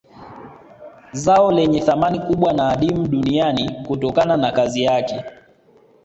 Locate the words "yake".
4.83-5.25